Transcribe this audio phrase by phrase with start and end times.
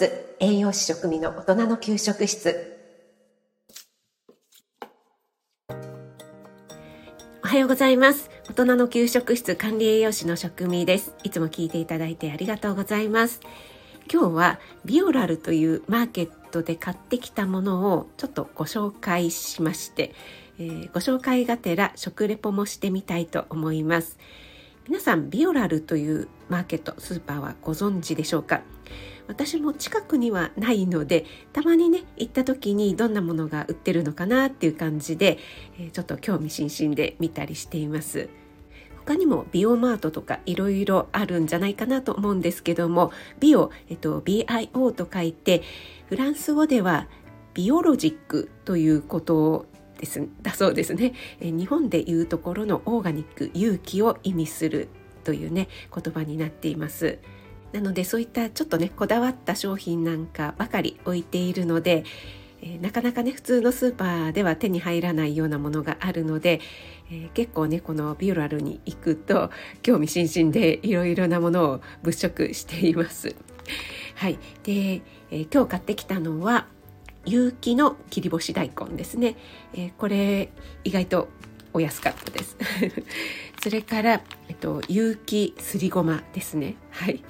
[0.00, 2.78] 室栄養士食味の大人の給食室。
[7.44, 8.30] おはようございます。
[8.48, 11.14] 大人の給食室管理栄養士の食味です。
[11.22, 13.42] いつも聞いていただいてありがとうございます。
[14.10, 20.14] 今日はビオラルというマーケットで買ってきたものをちょっとご紹介しまして、
[20.58, 24.16] えー、ご紹介がてら食レポもしてみたいと思います。
[24.88, 28.62] 皆さんビオラルというマーケットスーパーはご存知でしょうか？
[29.26, 35.38] 私も近くにはないのでたまにね行った時にどんなものが売ってるのかなっていう感じで、
[35.92, 38.28] ちょっと興味津々で見たりしています。
[39.06, 45.62] 他にもビオマートとかいろいろあるんじゃないかなと思うんですけどもビオ、えっと、BIO と書いて
[46.08, 47.08] フランス語では
[47.54, 49.66] ビオロジックということ
[49.98, 54.88] ですだそうですね、日本でいうところのオーガニック勇気を意味する
[55.24, 57.18] というね言葉になっています。
[57.72, 62.04] なのでそういったちょっとねこだわった商品なんかばかり置いているので、
[62.62, 66.60] えー、なかなかね普通のスーパーでは手に入らないようなものがあるので、
[67.10, 69.50] えー、結構ねこのビューラルに行くと
[69.82, 73.34] 興味津々でいろいろなものを物色しています。
[74.16, 76.66] はい、で、えー、今日買ってきたのは
[77.24, 79.36] 有機の切り干し大根ですね、
[79.72, 80.50] えー、これ
[80.84, 81.28] 意外と
[81.72, 82.56] お安かったです。
[83.62, 86.76] それから、えっと、有機すりごまですね。
[86.90, 87.22] はい。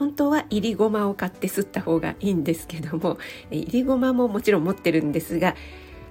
[0.00, 3.18] 本当はいりごまを買ってすった方がいいんですけども
[3.50, 5.54] いりごまももちろん持ってるんですが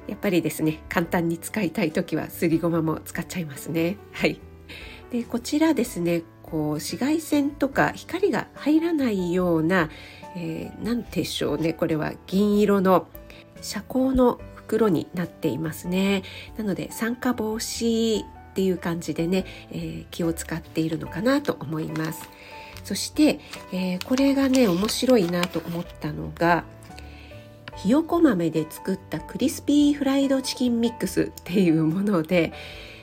[0.07, 3.97] やっぱりですね簡単に使いたい時はすりごまも使っちゃいますね。
[4.11, 4.39] はい。
[5.11, 9.89] でこちらですねこう紫外線とか光が入らないような
[10.35, 13.07] えー、でしょうねこれは銀色の
[13.61, 16.21] 遮光の袋になっていますね。
[16.57, 22.29] なので酸化防止っていう感じでね、えー、気を使っているのかなと思います。
[22.83, 23.39] そして、
[23.71, 26.63] えー、これがね面白いなと思ったのが
[27.77, 32.51] ひよこ豆で作ったクリスピーフライドチキンミックスっていうもので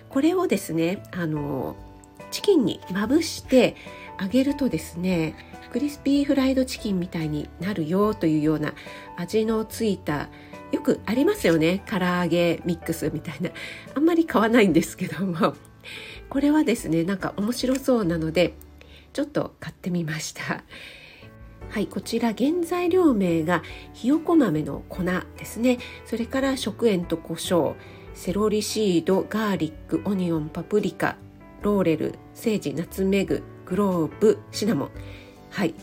[0.09, 1.77] これをですねあの
[2.31, 3.77] チキンにまぶして
[4.21, 5.35] 揚げるとですね
[5.73, 8.75] クリスピーフライドチキンみたいになるよというような
[9.17, 10.29] 味のついた
[10.73, 13.51] よくありますよね唐揚げミックスみたいな。
[13.95, 15.55] あんまり買わないんですけども。
[16.29, 18.55] これはですねなんか面白そうなので
[19.17, 20.63] ちょっと買ってみました。
[21.71, 23.63] はいこちら原材料名が
[23.95, 25.05] ひよこ豆の粉
[25.39, 25.79] ですね。
[26.05, 27.77] それから食塩と胡椒
[28.13, 31.17] セロリシードガーリックオニオンパプリカ
[31.63, 34.91] ローレルセージナツメググローブシナモン。
[35.49, 35.75] はい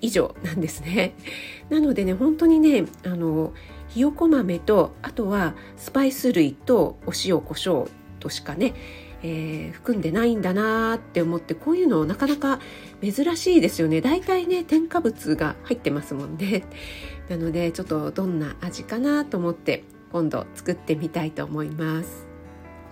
[0.00, 1.14] 以上なんですね。
[1.70, 3.52] なのでね本当にねあの
[3.86, 8.74] ひよこ豆とあとはスパイス類とお塩コショウとしかね、
[9.22, 12.58] えー、含んでないんだなって思ってこういうのなかなか
[13.02, 14.00] 珍しいですよね。
[14.00, 16.64] 大体ね添加物が入ってますもんね
[17.28, 22.26] なのでちょっとどんな味かなと思って今度作ってみたいと思います。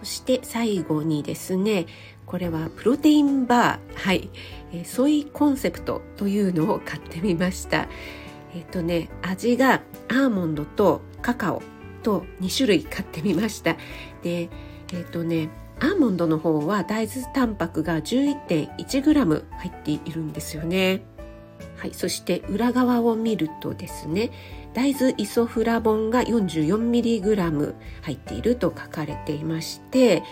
[0.00, 1.87] そして最後にですね
[2.25, 3.97] これはプロテインバー。
[3.97, 4.31] はい。
[4.71, 7.89] えソイコンセプトというのを買ってみました。
[8.55, 11.62] えっ、とね味がアーモンドとカカオ
[12.03, 13.77] と2種類買ってみました。
[14.22, 14.50] で
[14.93, 15.49] えっ、とね
[15.81, 21.03] アーモンドの方は大豆タンパクが 11.1g 入っているんですよね。
[21.77, 24.31] はい、そして裏側を見るとですね
[24.75, 30.22] 大豆イソフラボンが 44mg 入っていると書かれていまして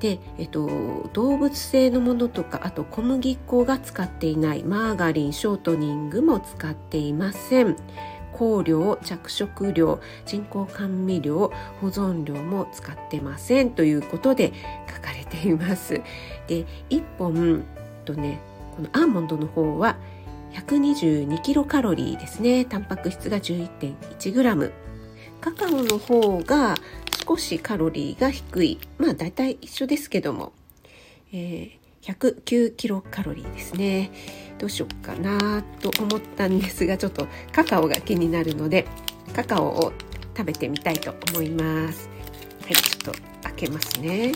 [0.00, 7.76] で、えっと、動物性のものとかあと小麦粉が使っていないマーガリンショートニングも使っていません。
[8.32, 14.52] 香料着色料人工甘味料保存料も使ってませんということで
[14.88, 16.00] 書かれています。
[16.46, 17.64] で1本
[18.04, 18.40] とね
[18.76, 19.96] このアーモンドの方は
[20.52, 22.64] 122キロカロリーですね。
[22.64, 24.72] タンパク質が11.1グラム。
[25.40, 26.74] カカオの方が
[27.26, 28.78] 少しカロリーが低い。
[28.98, 30.52] まあ大体一緒ですけども、
[31.32, 31.70] えー、
[32.06, 34.10] 109キロカロリーですね。
[34.58, 38.86] どうしようかなと思ったんですがちょっとカカオが気になるので
[39.34, 39.92] カカオを
[40.34, 42.08] 食べてみたいと思います。
[42.62, 44.32] はいちょっと開けますね。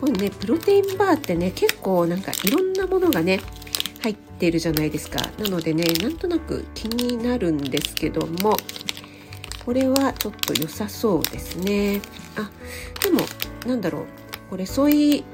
[0.00, 3.40] これねプロテインバーってね結構なんかいろんなものがね
[4.02, 5.20] 入ってるじゃないですか。
[5.38, 8.56] なのでねなんとなく気になるんですけども
[9.64, 12.00] これはちょっと良さそうですね。
[12.36, 12.50] あ
[13.02, 13.20] でも
[13.66, 14.06] なんだろう。
[14.50, 15.24] これソイ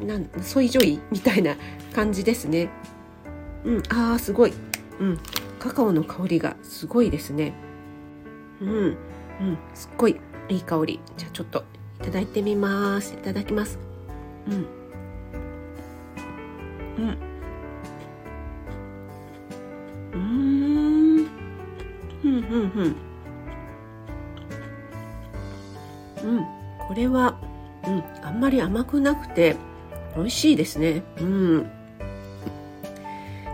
[0.00, 1.56] なんソイジョイみたいな
[1.94, 2.70] 感じですね。
[3.64, 4.52] うんあーすごい。
[4.98, 5.18] うん。
[5.58, 7.52] カカオの香りがすごいですね。
[8.60, 8.96] うんうん。
[9.74, 11.00] すっごいいい香り。
[11.16, 11.64] じゃあちょっと
[12.00, 13.14] いただいてみます。
[13.14, 13.78] いただきます。
[14.48, 14.66] うん。
[16.98, 17.32] うん。
[22.24, 22.96] うんうん
[26.24, 26.46] うん。
[26.92, 27.40] これは、
[27.86, 29.56] うん、あんまり甘くなくて
[30.16, 31.02] 美味しいですね。
[31.20, 31.70] うん。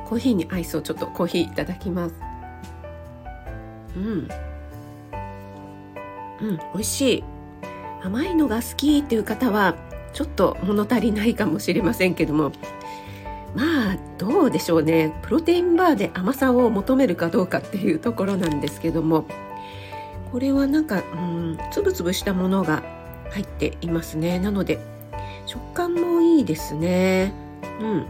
[0.08, 2.14] コーヒーにアイスをちょっとコーヒーいただきます。
[3.96, 4.28] うん。
[6.40, 7.24] うん美味しい。
[8.02, 9.74] 甘いのが好きっていう方は
[10.12, 12.52] ちょっと物足りないかもしれませんけども。
[13.54, 15.12] まあどうでしょうね。
[15.22, 19.26] プロテインバーで甘さを求めるかどうかっていうところなんですけども。
[20.32, 22.82] これはなんかうんつぶつぶしたものが
[23.30, 24.38] 入っていますね。
[24.38, 24.78] なので
[25.48, 27.32] 食感もいいですね。
[27.80, 28.06] うん。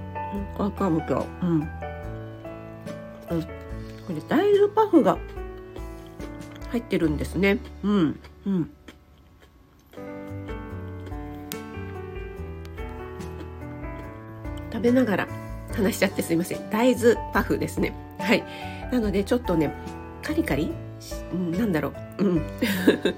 [0.58, 1.68] カカオとうん、うん、こ
[4.10, 5.16] れ大豆パフが
[6.70, 7.58] 入ってるんですね。
[7.84, 8.20] うん。
[8.44, 8.70] うん。
[14.72, 15.28] 食べながら
[15.76, 16.70] 話しちゃってすいません。
[16.70, 17.94] 大豆パフですね。
[18.18, 18.42] はい。
[18.90, 19.72] なのでちょっとね
[20.24, 20.72] カリカリ？
[21.56, 22.24] なんだろう。
[22.24, 22.42] うん。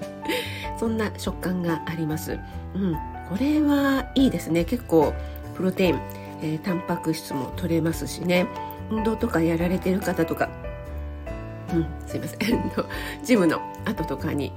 [0.79, 2.39] そんな食感があります。
[2.75, 3.10] うん。
[3.31, 4.65] これはいいですね。
[4.65, 5.15] 結構
[5.55, 6.01] プロテイン、
[6.43, 8.49] えー、タンパク質も取れますしね。
[8.91, 10.49] 運動とかやられてる方とか。
[11.73, 12.73] うんすいません。
[13.23, 14.53] ジムの後とかに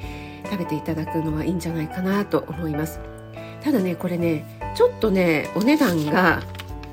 [0.46, 3.00] 食べていただくのはいいんじゃないかなと思います。
[3.62, 4.44] ただねこれね
[4.76, 6.42] ちょっとねお値段が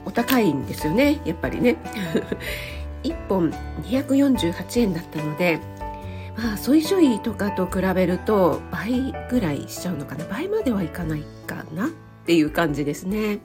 [0.05, 1.19] お高いんですよね。
[1.25, 1.77] やっぱりね。
[3.05, 3.51] 1本
[3.85, 5.59] 248円だったので
[6.37, 10.25] まあソイジョイとかと比べると倍ぐらいしちゃうのかな？
[10.27, 11.91] 倍まではいかないかなっ
[12.25, 13.41] ていう感じですね。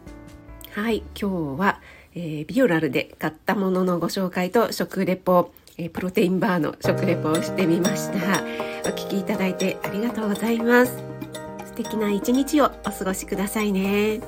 [0.72, 1.82] はい今日は、
[2.14, 8.44] えー、ビオラルで買ったもののご紹介と食レポ、えー、プロテインバーの食レポをしてみました。
[8.84, 10.94] お聞きいただいてありがとうございます。
[11.66, 14.22] 素敵な一日をお過ごしくださいね。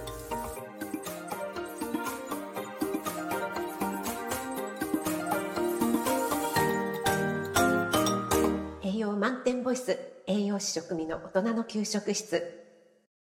[10.25, 12.66] 栄養士食味の大人の給食室。